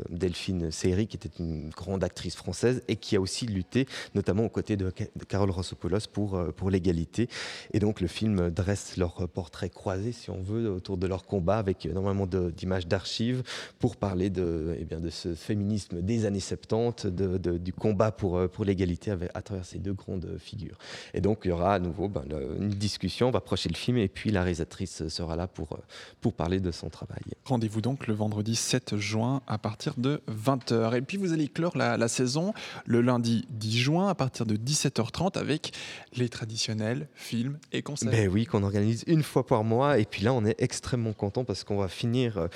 Delphine 0.10 0.70
Seyri, 0.72 1.08
qui 1.08 1.18
était 1.18 1.32
une 1.40 1.70
grande 1.70 2.04
actrice 2.04 2.36
française 2.36 2.84
et 2.88 2.98
qui 2.98 3.16
a 3.16 3.22
aussi 3.22 3.48
lutté, 3.48 3.88
notamment 4.14 4.46
aux 4.46 4.50
côtés 4.50 4.78
de, 4.78 4.92
Carole 5.28 5.50
Rossopoulos, 5.50 6.08
pour, 6.12 6.40
pour 6.56 6.70
l'égalité. 6.70 7.28
Et 7.74 7.80
donc 7.80 8.02
le 8.02 8.08
film 8.08 8.52
dresse 8.52 8.98
leur 8.98 9.28
portrait 9.30 9.70
croisé, 9.70 10.12
si 10.12 10.30
on 10.30 10.42
veut, 10.42 10.70
autour 10.70 10.98
de 10.98 11.08
leur 11.08 11.26
combat 11.26 11.58
avec 11.58 11.86
énormément 11.86 12.28
d'images 12.28 12.88
d'archives 12.88 13.44
pour 13.80 13.96
parler 13.96 14.30
de, 14.30 14.78
eh 14.80 14.86
de 14.86 15.10
ce 15.10 15.34
féminisme 15.34 16.02
des 16.02 16.26
années 16.26 16.40
70, 16.40 17.08
de, 17.08 17.58
du 17.58 17.74
combat 17.74 18.12
pour 18.12 18.66
l'égalité 18.66 18.91
à 19.34 19.42
travers 19.42 19.66
ces 19.66 19.80
deux 19.80 19.94
grandes 19.94 20.38
figures. 20.40 20.78
Et 21.14 21.22
donc, 21.22 21.42
il 21.46 21.50
y 21.50 21.52
aura 21.52 21.76
à 21.76 21.80
nouveau 21.80 22.08
ben, 22.08 22.24
une 22.60 22.70
discussion, 22.70 23.28
on 23.28 23.32
va 23.32 23.38
approcher 23.38 23.70
le 23.70 23.76
film, 23.76 23.98
et 23.98 24.08
puis 24.08 24.32
la 24.32 24.42
réalisatrice 24.42 25.08
sera 25.08 25.36
là 25.36 25.48
pour, 25.48 25.80
pour 26.22 26.34
parler 26.34 26.60
de 26.60 26.72
son 26.72 26.90
travail. 26.90 27.22
Rendez-vous 27.46 27.82
donc 27.82 28.08
le 28.08 28.14
vendredi 28.14 28.56
7 28.56 28.98
juin 28.98 29.42
à 29.48 29.58
partir 29.58 29.96
de 29.98 30.22
20h. 30.30 30.96
Et 30.98 31.02
puis, 31.02 31.18
vous 31.18 31.34
allez 31.34 31.48
clore 31.48 31.78
la, 31.78 32.08
saison 32.08 32.54
le 32.86 33.02
lundi 33.02 33.46
10 33.50 33.78
juin 33.78 34.10
à 34.10 34.16
partir 34.16 34.46
de 34.46 34.56
17h30 34.56 35.38
avec 35.38 35.72
les 36.16 36.30
traditionnels 36.30 37.08
films 37.16 37.58
et 37.72 37.82
concerts. 37.82 38.12
Ben 38.12 38.30
oui, 38.30 38.46
qu'on 38.46 38.64
organise 38.64 39.04
une 39.08 39.24
fois 39.24 39.46
par 39.46 39.64
mois. 39.64 40.00
Et 40.00 40.06
puis 40.06 40.24
là, 40.24 40.34
on 40.34 40.46
est 40.46 40.62
extrêmement 40.62 41.14
content 41.14 41.44
parce 41.44 41.64
qu'on 41.64 41.78
va 41.78 41.88
finir 41.88 42.38
euh, 42.38 42.48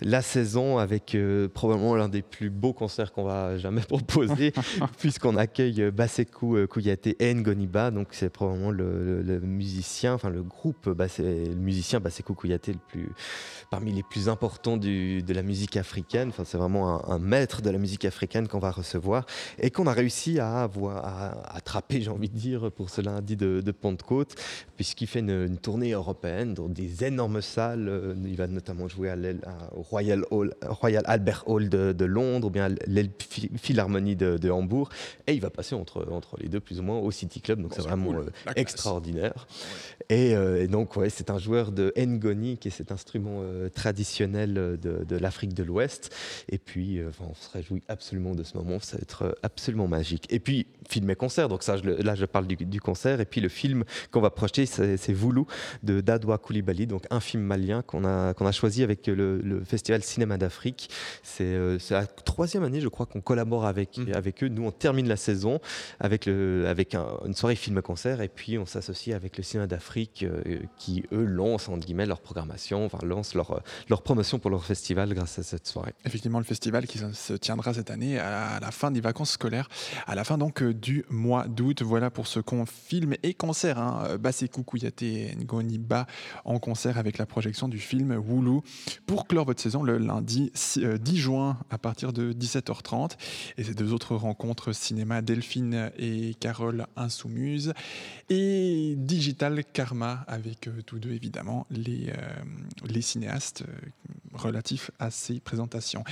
la 0.00 0.22
saison 0.22 0.78
avec 0.78 1.14
euh, 1.14 1.48
probablement 1.48 1.94
l'un 1.96 2.08
des 2.08 2.22
plus 2.22 2.50
beaux 2.50 2.72
concerts 2.72 3.12
qu'on 3.12 3.24
va 3.24 3.58
jamais 3.58 3.80
proposer, 3.88 4.52
puisqu'on 4.98 5.36
accueille 5.36 5.83
Basekou 5.90 6.56
euh, 6.56 6.66
Kouyaté 6.66 7.16
et 7.18 7.34
Ngoniba. 7.34 7.90
Donc 7.90 8.08
c'est 8.12 8.30
probablement 8.30 8.70
le, 8.70 9.40
musicien, 9.40 10.14
enfin 10.14 10.30
le 10.30 10.42
groupe, 10.42 10.86
le 10.86 11.54
musicien 11.54 12.00
Basekou 12.00 12.34
Kouyaté 12.34 12.72
le 12.72 12.78
plus, 12.88 13.08
parmi 13.70 13.92
les 13.92 14.02
plus 14.02 14.28
importants 14.28 14.76
de 14.76 15.32
la 15.32 15.42
musique 15.42 15.76
africaine. 15.76 16.28
Enfin 16.28 16.44
c'est 16.44 16.58
vraiment 16.58 17.10
un, 17.10 17.18
maître 17.18 17.62
de 17.62 17.70
la 17.70 17.78
musique 17.78 18.04
africaine 18.04 18.48
qu'on 18.48 18.58
va 18.58 18.70
recevoir 18.70 19.26
et 19.58 19.70
qu'on 19.70 19.86
a 19.86 19.92
réussi 19.92 20.38
à, 20.38 20.62
avoir, 20.62 21.04
attraper, 21.54 22.00
j'ai 22.00 22.10
envie 22.10 22.28
de 22.28 22.36
dire, 22.36 22.70
pour 22.72 22.90
ce 22.90 23.00
lundi 23.00 23.36
de, 23.36 23.72
Pentecôte, 23.72 24.34
puisqu'il 24.76 25.06
fait 25.06 25.20
une, 25.20 25.58
tournée 25.58 25.92
européenne 25.92 26.54
dans 26.54 26.68
des 26.68 27.04
énormes 27.04 27.40
salles. 27.40 27.88
Euh, 27.88 28.14
il 28.24 28.36
va 28.36 28.46
notamment 28.46 28.88
jouer 28.88 29.10
à, 29.10 29.16
au 29.74 29.82
Royal, 29.82 30.24
Hall, 30.30 30.54
Royal 30.62 31.02
Albert 31.06 31.44
Hall 31.46 31.68
de, 31.68 32.04
Londres 32.04 32.48
ou 32.48 32.50
bien 32.50 32.66
à 32.66 32.68
l'Philharmonie 32.86 34.16
de, 34.16 34.36
de 34.36 34.50
Hambourg 34.50 34.90
et 35.26 35.34
il 35.34 35.40
va 35.40 35.50
passer 35.50 35.73
entre, 35.74 36.06
entre 36.10 36.36
les 36.38 36.48
deux, 36.48 36.60
plus 36.60 36.80
ou 36.80 36.82
moins, 36.82 36.98
au 36.98 37.10
City 37.10 37.40
Club. 37.40 37.60
Donc 37.60 37.72
c'est 37.74 37.82
vraiment 37.82 38.14
extraordinaire. 38.56 39.46
Et, 40.08 40.34
donc, 40.68 40.96
ouais, 40.96 41.10
c'est 41.10 41.30
un 41.30 41.38
joueur 41.38 41.72
de 41.72 41.92
ngoni, 41.96 42.58
qui 42.58 42.68
est 42.68 42.70
cet 42.70 42.92
instrument 42.92 43.42
traditionnel 43.74 44.54
de, 44.54 45.16
l'Afrique 45.16 45.54
de 45.54 45.62
l'Ouest. 45.62 46.14
Et 46.48 46.58
puis, 46.58 47.00
on 47.20 47.34
se 47.34 47.50
réjouit 47.50 47.82
absolument 47.88 48.34
de 48.34 48.42
ce 48.42 48.56
moment. 48.56 48.78
Ça 48.80 48.96
va 48.96 49.02
être 49.02 49.38
absolument 49.42 49.88
magique. 49.88 50.26
Et 50.30 50.40
puis, 50.40 50.66
film 50.88 51.10
et 51.10 51.16
concert. 51.16 51.48
Donc 51.48 51.62
ça, 51.62 51.76
là, 51.76 52.14
je 52.14 52.24
parle 52.24 52.46
du, 52.46 52.80
concert. 52.80 53.20
Et 53.20 53.24
puis 53.24 53.40
le 53.40 53.48
film 53.48 53.84
qu'on 54.10 54.20
va 54.20 54.30
projeter, 54.30 54.66
c'est 54.66 55.12
Voulou 55.12 55.46
de 55.82 56.00
Dadwa 56.00 56.38
Koulibaly, 56.38 56.86
donc 56.86 57.04
un 57.10 57.20
film 57.20 57.42
malien 57.42 57.82
qu'on 57.82 58.04
a, 58.04 58.34
qu'on 58.34 58.46
a 58.46 58.52
choisi 58.52 58.82
avec 58.82 59.06
le, 59.06 59.62
Festival 59.64 60.02
Cinéma 60.02 60.36
d'Afrique. 60.36 60.90
C'est 61.22 61.56
la 61.90 62.06
troisième 62.06 62.64
année, 62.64 62.80
je 62.80 62.88
crois, 62.88 63.06
qu'on 63.06 63.20
collabore 63.20 63.64
avec, 63.64 63.98
mmh. 63.98 64.12
avec 64.14 64.42
eux. 64.44 64.48
Nous, 64.48 64.64
on 64.64 64.70
termine 64.70 65.08
la 65.08 65.16
saison 65.16 65.60
avec, 66.00 66.26
le, 66.26 66.66
avec 66.68 66.94
une 66.94 67.34
soirée 67.34 67.56
film-concert 67.56 68.20
et 68.20 68.28
puis 68.28 68.58
on 68.58 68.66
s'associe 68.66 69.14
avec 69.14 69.36
le 69.36 69.42
Cinéma 69.42 69.66
d'Afrique 69.66 70.24
euh, 70.24 70.60
qui, 70.78 71.04
eux, 71.12 71.24
lancent, 71.24 71.68
entre 71.68 71.86
guillemets, 71.86 72.06
leur 72.06 72.20
programmation, 72.20 72.84
enfin, 72.84 72.98
lancent 73.02 73.34
leur, 73.34 73.62
leur 73.88 74.02
promotion 74.02 74.38
pour 74.38 74.50
leur 74.50 74.64
festival 74.64 75.12
grâce 75.14 75.38
à 75.38 75.42
cette 75.42 75.66
soirée. 75.66 75.94
Effectivement, 76.04 76.38
le 76.38 76.44
festival 76.44 76.86
qui 76.86 76.98
se 76.98 77.32
tiendra 77.34 77.74
cette 77.74 77.90
année 77.90 78.18
à 78.18 78.58
la 78.60 78.70
fin 78.70 78.90
des 78.90 79.00
vacances 79.00 79.32
scolaires, 79.32 79.68
à 80.06 80.14
la 80.14 80.24
fin 80.24 80.38
donc 80.38 80.62
euh, 80.62 80.74
du 80.74 81.04
mois 81.08 81.46
d'août. 81.46 81.82
Voilà 81.82 82.10
pour 82.10 82.26
ce 82.26 82.40
qu'on 82.40 82.66
film 82.66 83.14
et 83.22 83.34
concert. 83.34 83.78
Hein. 83.78 84.16
Basekou 84.18 84.62
Kouyaté 84.62 85.36
Ngoni 85.40 85.78
Ba 85.78 86.06
en 86.44 86.58
concert 86.58 86.98
avec 86.98 87.18
la 87.18 87.26
projection 87.26 87.68
du 87.68 87.78
film 87.78 88.12
Woulou 88.16 88.62
pour 89.06 89.26
clore 89.26 89.44
votre 89.44 89.60
saison 89.60 89.82
le 89.82 89.98
lundi 89.98 90.50
10 90.54 90.78
euh, 90.82 90.98
juin 91.14 91.58
à 91.70 91.78
partir 91.78 92.12
de 92.12 92.32
17h30. 92.32 93.12
Et 93.58 93.64
ces 93.64 93.74
deux 93.74 93.92
autres 93.92 94.14
rencontres 94.14 94.72
cinéma 94.72 95.22
Delphine 95.54 95.90
et 95.98 96.34
Carole 96.40 96.86
Insoumuse 96.96 97.72
et 98.28 98.94
Digital 98.96 99.64
Karma 99.64 100.24
avec 100.26 100.68
euh, 100.68 100.82
tous 100.84 100.98
deux 100.98 101.12
évidemment 101.12 101.66
les, 101.70 102.12
les 102.88 103.02
cinéastes 103.02 103.64
relatifs 104.32 104.90
à 104.98 105.10
ces 105.10 105.40
présentations. 105.40 106.02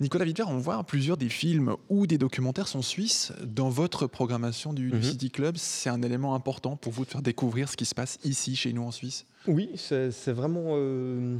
Nicolas 0.00 0.24
Vitter, 0.24 0.44
on 0.44 0.58
voit 0.58 0.82
plusieurs 0.84 1.16
des 1.16 1.28
films 1.28 1.76
ou 1.88 2.06
des 2.06 2.18
documentaires 2.18 2.68
sont 2.68 2.82
suisses 2.82 3.32
dans 3.44 3.68
votre 3.68 4.06
programmation 4.06 4.72
du, 4.72 4.92
mhm. 4.92 5.02
City 5.02 5.30
Club. 5.30 5.56
C'est 5.58 5.90
un 5.90 6.02
élément 6.02 6.34
important 6.34 6.76
pour 6.76 6.92
vous 6.92 7.04
de 7.04 7.10
faire 7.10 7.22
découvrir 7.22 7.68
ce 7.68 7.76
qui 7.76 7.84
se 7.84 7.94
passe 7.94 8.18
ici, 8.24 8.56
chez 8.56 8.72
nous 8.72 8.82
en 8.82 8.90
Suisse? 8.90 9.26
Oui, 9.46 9.70
c'est 9.76 10.32
vraiment... 10.32 10.70
Euh, 10.70 11.36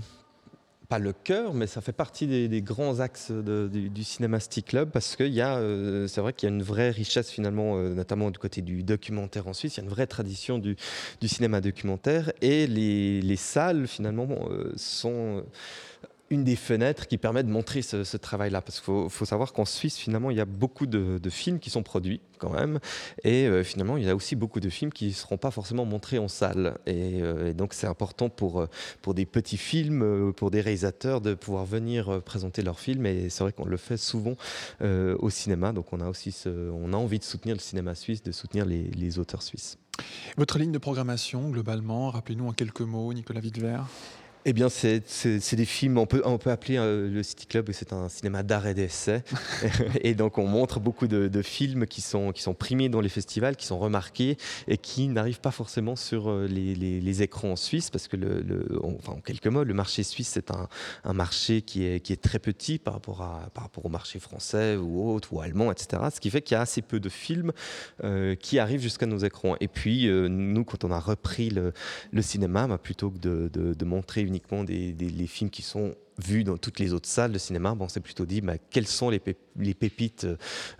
pas 0.88 0.98
le 0.98 1.12
cœur, 1.12 1.54
mais 1.54 1.66
ça 1.66 1.80
fait 1.80 1.92
partie 1.92 2.26
des, 2.26 2.62
grands 2.62 3.00
axes 3.00 3.30
du, 3.30 4.04
Cinéma 4.04 4.40
City 4.40 4.62
Club 4.62 4.90
parce 4.90 5.16
que 5.16 5.24
euh, 5.24 6.06
c'est 6.06 6.20
vrai 6.20 6.32
qu'il 6.32 6.48
y 6.48 6.52
a 6.52 6.54
une 6.54 6.62
vraie 6.62 6.90
richesse 6.90 7.30
finalement, 7.30 7.76
euh, 7.76 7.94
notamment 7.94 8.30
du 8.30 8.38
côté 8.38 8.62
du 8.62 8.82
documentaire 8.82 9.48
en 9.48 9.52
Suisse. 9.52 9.76
Il 9.76 9.80
y 9.80 9.80
a 9.80 9.84
une 9.84 9.90
vraie 9.90 10.06
tradition 10.06 10.58
du, 10.58 10.76
cinéma 11.22 11.60
documentaire 11.60 12.32
et 12.40 12.66
les, 12.66 13.36
salles 13.36 13.86
finalement 13.86 14.48
sont 14.76 15.44
une 16.30 16.44
des 16.44 16.56
fenêtres 16.56 17.06
qui 17.06 17.18
permet 17.18 17.42
de 17.42 17.50
montrer 17.50 17.82
ce, 17.82 18.16
travail-là. 18.16 18.60
Parce 18.60 18.80
qu'il 18.80 19.10
faut, 19.10 19.24
savoir 19.24 19.52
qu'en 19.52 19.64
Suisse, 19.64 19.96
finalement, 19.96 20.30
il 20.30 20.36
y 20.36 20.40
a 20.40 20.44
beaucoup 20.44 20.86
de, 20.86 21.20
films 21.30 21.58
qui 21.58 21.70
sont 21.70 21.82
produits 21.82 22.20
quand 22.38 22.50
même. 22.50 22.78
Et 23.24 23.46
euh, 23.46 23.62
finalement, 23.62 23.96
il 23.96 24.04
y 24.04 24.10
a 24.10 24.16
aussi 24.16 24.36
beaucoup 24.36 24.60
de 24.60 24.68
films 24.68 24.92
qui 24.92 25.08
ne 25.08 25.12
seront 25.12 25.36
pas 25.36 25.50
forcément 25.50 25.84
montrés 25.84 26.18
en 26.18 26.28
salle. 26.28 26.78
Et, 26.86 27.22
euh, 27.22 27.52
donc, 27.52 27.74
c'est 27.74 27.86
important 27.86 28.28
pour, 28.28 28.60
euh, 28.60 28.68
pour 29.02 29.14
des 29.14 29.26
petits 29.26 29.56
films, 29.56 30.32
pour 30.34 30.50
des 30.50 30.60
réalisateurs, 30.60 31.20
de 31.20 31.34
pouvoir 31.34 31.64
venir 31.64 32.22
présenter 32.22 32.62
leurs 32.62 32.80
films. 32.80 33.06
Et 33.06 33.30
c'est 33.30 33.44
vrai 33.44 33.52
qu'on 33.52 33.66
le 33.66 33.76
fait 33.76 33.96
souvent 33.96 34.36
au 34.80 35.30
cinéma. 35.30 35.72
Donc, 35.72 35.92
on 35.92 36.00
a 36.00 36.08
aussi 36.08 36.34
on 36.46 36.92
a 36.92 36.96
envie 36.96 37.18
de 37.18 37.24
soutenir 37.24 37.54
le 37.54 37.60
cinéma 37.60 37.94
suisse, 37.94 38.22
de 38.22 38.32
soutenir 38.32 38.64
les, 38.64 39.18
auteurs 39.18 39.42
suisses. 39.42 39.78
Votre 40.36 40.58
ligne 40.58 40.72
de 40.72 40.78
programmation, 40.78 41.48
globalement, 41.48 42.10
rappelez-nous 42.10 42.48
en 42.48 42.52
quelques 42.52 42.82
mots, 42.82 43.12
Nicolas 43.14 43.40
Wittwer 43.40 43.78
eh 44.48 44.52
bien, 44.52 44.68
c'est 44.68 45.02
des 45.56 45.64
films, 45.64 45.98
on 45.98 46.06
peut, 46.06 46.22
on 46.24 46.38
peut 46.38 46.52
appeler 46.52 46.76
euh, 46.78 47.10
le 47.10 47.24
City 47.24 47.46
Club, 47.46 47.68
c'est 47.72 47.92
un 47.92 48.08
cinéma 48.08 48.44
d'art 48.44 48.64
et 48.68 48.74
d'essai. 48.74 49.24
et 50.02 50.14
donc, 50.14 50.38
on 50.38 50.46
montre 50.46 50.78
beaucoup 50.78 51.08
de, 51.08 51.42
films 51.42 51.84
qui 51.86 52.00
sont, 52.00 52.30
qui 52.30 52.42
sont 52.42 52.54
primés 52.54 52.88
dans 52.88 53.00
les 53.00 53.08
festivals, 53.08 53.56
qui 53.56 53.66
sont 53.66 53.78
remarqués 53.78 54.36
et 54.68 54.78
qui 54.78 55.08
n'arrivent 55.08 55.40
pas 55.40 55.50
forcément 55.50 55.96
sur 55.96 56.30
euh, 56.30 56.46
les, 56.46 57.22
écrans 57.22 57.52
en 57.52 57.56
Suisse, 57.56 57.90
parce 57.90 58.06
que, 58.06 58.16
le, 58.16 58.44
enfin, 58.84 59.14
en 59.14 59.20
quelques 59.20 59.48
mots, 59.48 59.64
le 59.64 59.74
marché 59.74 60.04
suisse, 60.04 60.28
c'est 60.28 60.52
un, 60.52 60.68
marché 61.12 61.62
qui 61.62 61.84
est, 61.84 61.98
qui 61.98 62.12
est 62.12 62.22
très 62.22 62.38
petit 62.38 62.78
par 62.78 62.94
rapport, 62.94 63.22
à, 63.22 63.50
par 63.52 63.64
rapport 63.64 63.84
au 63.84 63.88
marché 63.88 64.20
français 64.20 64.76
ou 64.76 65.10
autre, 65.10 65.32
ou 65.32 65.40
allemand, 65.40 65.72
etc. 65.72 66.04
Ce 66.14 66.20
qui 66.20 66.30
fait 66.30 66.42
qu'il 66.42 66.54
y 66.54 66.58
a 66.58 66.60
assez 66.60 66.82
peu 66.82 67.00
de 67.00 67.08
films 67.08 67.50
euh, 68.04 68.36
qui 68.36 68.60
arrivent 68.60 68.82
jusqu'à 68.82 69.06
nos 69.06 69.18
écrans. 69.18 69.56
Et 69.58 69.66
puis, 69.66 70.06
nous, 70.08 70.62
quand 70.62 70.84
on 70.84 70.92
a 70.92 71.00
repris 71.00 71.50
le, 71.50 71.72
cinéma, 72.22 72.68
bah, 72.68 72.78
plutôt 72.78 73.10
que 73.10 73.18
de, 73.18 73.50
de 73.52 73.84
montrer 73.84 74.20
une 74.20 74.35
uniquement 74.36 74.64
des, 74.64 74.92
les 74.92 75.26
films 75.26 75.50
qui 75.50 75.62
sont 75.62 75.94
vus 76.18 76.44
dans 76.44 76.56
toutes 76.56 76.78
les 76.78 76.92
autres 76.92 77.08
salles 77.08 77.32
de 77.32 77.38
cinéma, 77.38 77.74
bon, 77.74 77.86
on 77.86 77.88
s'est 77.88 78.00
plutôt 78.00 78.26
dit 78.26 78.40
bah, 78.40 78.58
quelles 78.70 78.86
sont 78.86 79.10
les, 79.10 79.20
les 79.58 79.74
pépites 79.74 80.26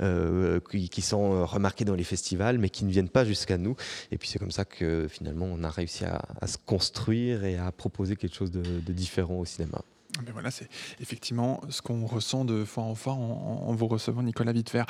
euh, 0.00 0.60
qui, 0.70 1.02
sont 1.02 1.46
remarquées 1.46 1.84
dans 1.84 1.94
les 1.94 2.04
festivals, 2.04 2.58
mais 2.58 2.70
qui 2.70 2.84
ne 2.84 2.90
viennent 2.90 3.08
pas 3.08 3.24
jusqu'à 3.24 3.58
nous. 3.58 3.76
Et 4.10 4.18
puis 4.18 4.28
c'est 4.28 4.38
comme 4.38 4.50
ça 4.50 4.64
que 4.64 5.06
finalement 5.08 5.46
on 5.46 5.62
a 5.62 5.70
réussi 5.70 6.04
à, 6.04 6.46
se 6.46 6.56
construire 6.64 7.44
et 7.44 7.58
à 7.58 7.70
proposer 7.72 8.16
quelque 8.16 8.34
chose 8.34 8.50
de, 8.50 8.92
différent 8.92 9.36
au 9.36 9.44
cinéma. 9.44 9.82
Mais 10.18 10.26
ben 10.26 10.32
voilà, 10.32 10.50
c'est 10.50 10.68
effectivement 11.00 11.60
ce 11.68 11.82
qu'on 11.82 12.06
ressent 12.06 12.44
de 12.44 12.64
fois 12.64 12.84
en 12.84 12.94
fois 12.94 13.12
en, 13.12 13.74
vous 13.74 13.86
recevant, 13.86 14.22
Nicolas 14.22 14.52
Vittefer. 14.52 14.84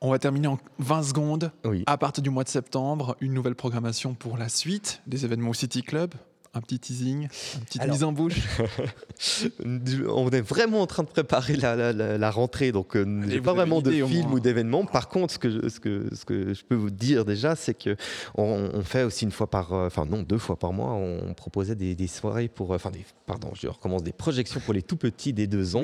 On 0.00 0.10
va 0.10 0.18
terminer 0.18 0.48
en 0.48 0.58
20 0.78 1.02
secondes. 1.02 1.50
Oui. 1.64 1.82
À 1.86 1.96
partir 1.96 2.22
du 2.22 2.30
mois 2.30 2.44
de 2.44 2.48
septembre, 2.48 3.16
une 3.20 3.32
nouvelle 3.32 3.54
programmation 3.54 4.14
pour 4.14 4.36
la 4.36 4.48
suite 4.48 5.00
des 5.06 5.24
événements 5.24 5.50
au 5.50 5.54
City 5.54 5.82
Club 5.82 6.14
un 6.54 6.60
petit 6.60 6.78
teasing, 6.78 7.28
une 7.54 7.64
petite 7.64 7.86
mise 7.86 8.04
en 8.04 8.12
bouche 8.12 8.36
On 10.08 10.30
est 10.30 10.40
vraiment 10.40 10.82
en 10.82 10.86
train 10.86 11.02
de 11.02 11.08
préparer 11.08 11.56
la, 11.56 12.30
rentrée, 12.30 12.72
donc 12.72 12.96
euh, 12.96 13.04
il 13.06 13.28
n'y 13.28 13.36
a 13.36 13.42
pas 13.42 13.52
vraiment 13.52 13.80
de 13.80 13.90
film 13.90 14.32
ou 14.32 14.40
d'événement. 14.40 14.84
Par 14.84 15.08
contre, 15.08 15.34
ce 15.34 15.38
que, 15.38 15.50
je, 15.50 15.68
ce, 15.68 15.80
que, 15.80 16.14
ce 16.14 16.24
que 16.24 16.54
je 16.54 16.64
peux 16.64 16.74
vous 16.74 16.90
dire 16.90 17.24
déjà, 17.24 17.56
c'est 17.56 17.74
qu'on 17.74 17.96
on 18.36 18.82
fait 18.82 19.02
aussi 19.02 19.24
une 19.24 19.30
fois 19.30 19.48
par, 19.48 19.72
euh, 19.72 19.86
enfin 19.86 20.04
non, 20.04 20.22
deux 20.22 20.38
fois 20.38 20.56
par 20.58 20.72
mois, 20.72 20.92
on 20.92 21.34
proposait 21.34 21.74
des, 21.74 22.06
soirées 22.06 22.48
pour, 22.48 22.72
euh, 22.72 22.76
enfin 22.76 22.90
des, 22.90 23.04
pardon, 23.26 23.50
je 23.54 23.68
recommence, 23.68 24.02
des 24.02 24.12
projections 24.12 24.60
pour 24.60 24.74
les 24.74 24.82
tout 24.82 24.96
petits 24.96 25.32
des 25.32 25.46
deux 25.46 25.76
ans. 25.76 25.82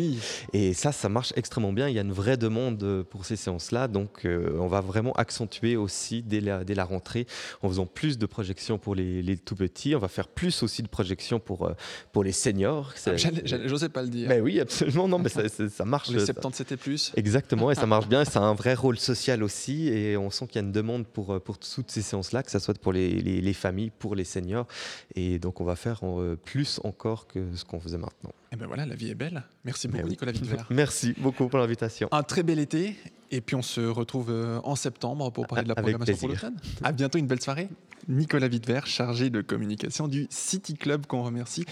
Et 0.52 0.72
ça, 0.74 0.92
ça 0.92 1.08
marche 1.08 1.32
extrêmement 1.36 1.72
bien. 1.72 1.88
Il 1.88 1.94
y 1.94 1.98
a 1.98 2.02
une 2.02 2.12
vraie 2.12 2.36
demande 2.36 3.04
pour 3.10 3.24
ces 3.24 3.36
séances-là, 3.36 3.88
donc 3.88 4.26
on 4.26 4.66
va 4.66 4.80
vraiment 4.80 5.12
accentuer 5.12 5.76
aussi 5.76 6.22
dès 6.22 6.40
la, 6.40 6.64
dès 6.64 6.74
la 6.74 6.84
rentrée 6.84 7.26
en 7.62 7.68
faisant 7.68 7.86
plus 7.86 8.18
de 8.18 8.26
projections 8.26 8.78
pour 8.78 8.94
les, 8.94 9.22
les 9.22 9.36
tout 9.36 9.56
petits. 9.56 9.94
On 9.94 9.98
va 9.98 10.08
faire 10.08 10.28
plus 10.28 10.59
aussi 10.62 10.82
de 10.82 10.88
projection 10.88 11.40
pour, 11.40 11.66
euh, 11.66 11.72
pour 12.12 12.24
les 12.24 12.32
seniors. 12.32 12.92
Ah, 13.06 13.12
j'osais 13.16 13.88
pas 13.88 14.02
le 14.02 14.08
dire. 14.08 14.28
Mais 14.28 14.40
oui, 14.40 14.60
absolument. 14.60 15.08
Non, 15.08 15.18
mais 15.18 15.28
ça, 15.48 15.48
ça 15.48 15.84
marche. 15.84 16.08
Les 16.10 16.24
70 16.24 16.56
c'était 16.56 16.76
plus. 16.76 17.12
Exactement, 17.16 17.70
et 17.70 17.74
ça 17.74 17.86
marche 17.94 18.08
bien. 18.08 18.24
Ça 18.24 18.40
a 18.40 18.42
un 18.42 18.54
vrai 18.54 18.74
rôle 18.74 18.98
social 18.98 19.42
aussi. 19.42 19.88
Et 19.88 20.16
on 20.16 20.30
sent 20.30 20.46
qu'il 20.46 20.56
y 20.56 20.64
a 20.64 20.66
une 20.66 20.72
demande 20.72 21.06
pour, 21.06 21.34
euh, 21.34 21.40
pour 21.40 21.58
toutes 21.58 21.90
ces 21.90 22.02
séances-là, 22.02 22.42
que 22.42 22.50
ce 22.50 22.58
soit 22.58 22.78
pour 22.78 22.92
les, 22.92 23.10
les, 23.20 23.52
familles, 23.52 23.90
pour 23.90 24.14
les 24.14 24.24
seniors. 24.24 24.66
Et 25.14 25.38
donc, 25.38 25.60
on 25.60 25.64
va 25.64 25.76
faire 25.76 26.00
euh, 26.02 26.36
plus 26.36 26.80
encore 26.84 27.26
que 27.26 27.54
ce 27.54 27.64
qu'on 27.64 27.80
faisait 27.80 27.98
maintenant. 27.98 28.32
Et 28.52 28.56
ben 28.56 28.66
voilà, 28.66 28.84
la 28.84 28.94
vie 28.94 29.10
est 29.10 29.14
belle. 29.14 29.42
Merci 29.64 29.88
beaucoup, 29.88 30.08
Nicolas. 30.08 30.32
Merci 30.70 31.14
beaucoup 31.18 31.48
pour 31.48 31.58
l'invitation. 31.58 32.08
Un 32.10 32.22
très 32.22 32.42
bel 32.42 32.58
été. 32.58 32.96
Et 33.30 33.40
puis 33.40 33.56
on 33.56 33.62
se 33.62 33.80
retrouve 33.80 34.32
en 34.64 34.74
septembre 34.74 35.30
pour 35.30 35.46
parler 35.46 35.64
de 35.64 35.68
la 35.68 35.74
programmation 35.74 36.16
pour 36.16 36.28
l'automne. 36.28 36.56
À 36.82 36.92
bientôt, 36.92 37.18
une 37.18 37.26
belle 37.26 37.40
soirée. 37.40 37.68
Nicolas 38.08 38.48
Wittver, 38.48 38.80
chargé 38.84 39.30
de 39.30 39.40
communication 39.40 40.08
du 40.08 40.26
City 40.30 40.74
Club, 40.74 41.06
qu'on 41.06 41.22
remercie. 41.22 41.64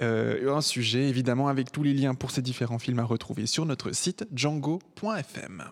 Euh, 0.00 0.54
un 0.54 0.60
sujet, 0.60 1.08
évidemment, 1.08 1.48
avec 1.48 1.72
tous 1.72 1.82
les 1.82 1.94
liens 1.94 2.14
pour 2.14 2.30
ces 2.30 2.42
différents 2.42 2.78
films 2.78 2.98
à 2.98 3.04
retrouver 3.04 3.46
sur 3.46 3.66
notre 3.66 3.92
site 3.92 4.26
django.fm. 4.34 5.64